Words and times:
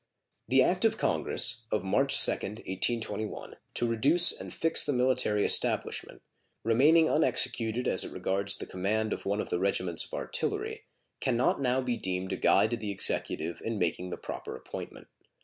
The 0.47 0.63
act 0.63 0.83
of 0.83 0.97
Congress 0.97 1.65
of 1.71 1.83
March 1.83 2.17
2d, 2.17 2.65
1821, 2.67 3.57
to 3.75 3.87
reduce 3.87 4.31
and 4.31 4.51
fix 4.51 4.83
the 4.83 4.93
military 4.93 5.45
establishment, 5.45 6.23
remaining 6.63 7.07
unexecuted 7.07 7.87
as 7.87 8.03
it 8.03 8.11
regards 8.11 8.55
the 8.55 8.65
command 8.65 9.13
of 9.13 9.27
one 9.27 9.39
of 9.39 9.51
the 9.51 9.59
regiments 9.59 10.03
of 10.03 10.15
artillery, 10.15 10.85
can 11.19 11.37
not 11.37 11.61
now 11.61 11.81
be 11.81 11.97
deemed 11.97 12.33
a 12.33 12.35
guide 12.35 12.71
to 12.71 12.77
the 12.77 12.89
Executive 12.89 13.61
in 13.63 13.77
making 13.77 14.09
the 14.09 14.17
proper 14.17 14.55
appointment. 14.55 15.05